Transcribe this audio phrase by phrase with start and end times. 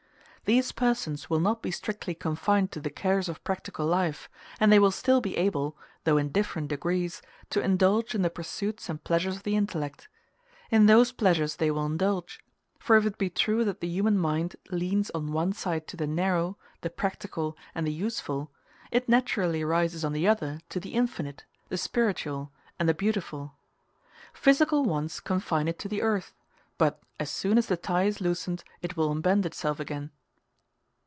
[0.45, 4.27] These persons will not be strictly confined to the cares of practical life,
[4.59, 8.89] and they will still be able, though in different degrees, to indulge in the pursuits
[8.89, 10.09] and pleasures of the intellect.
[10.69, 12.43] In those pleasures they will indulge;
[12.79, 16.07] for if it be true that the human mind leans on one side to the
[16.07, 18.51] narrow, the practical, and the useful,
[18.91, 23.53] it naturally rises on the other to the infinite, the spiritual, and the beautiful.
[24.33, 26.33] Physical wants confine it to the earth;
[26.77, 30.11] but, as soon as the tie is loosened, it will unbend itself again.